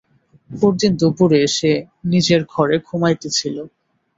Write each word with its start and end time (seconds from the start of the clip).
পরদিন 0.49 0.91
দুপুরে 0.99 1.41
সে 1.57 1.71
নিজেব 2.05 2.41
ঘরে 2.53 2.75
ঘুমাইতেছিল। 2.87 3.55